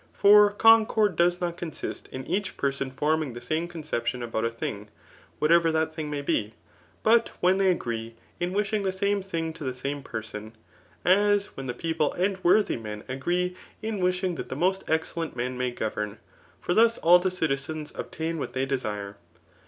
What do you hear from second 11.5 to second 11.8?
whra the